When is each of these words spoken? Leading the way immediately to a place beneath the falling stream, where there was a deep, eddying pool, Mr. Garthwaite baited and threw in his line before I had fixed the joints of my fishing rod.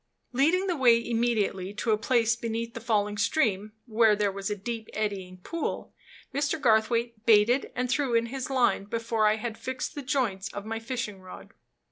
Leading 0.33 0.65
the 0.65 0.75
way 0.75 0.97
immediately 1.07 1.75
to 1.75 1.91
a 1.91 1.95
place 1.99 2.35
beneath 2.35 2.73
the 2.73 2.79
falling 2.79 3.19
stream, 3.19 3.73
where 3.85 4.15
there 4.15 4.31
was 4.31 4.49
a 4.49 4.55
deep, 4.55 4.89
eddying 4.93 5.37
pool, 5.37 5.93
Mr. 6.33 6.59
Garthwaite 6.59 7.23
baited 7.27 7.71
and 7.75 7.87
threw 7.87 8.15
in 8.15 8.25
his 8.25 8.49
line 8.49 8.85
before 8.85 9.27
I 9.27 9.35
had 9.35 9.59
fixed 9.59 9.93
the 9.93 10.01
joints 10.01 10.51
of 10.55 10.65
my 10.65 10.79
fishing 10.79 11.19
rod. 11.21 11.51